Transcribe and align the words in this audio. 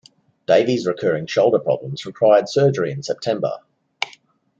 Davies' 0.47 0.87
recurring 0.87 1.27
shoulder 1.27 1.59
problems 1.59 2.07
required 2.07 2.49
surgery 2.49 2.89
in 2.91 3.03
September. 3.03 3.59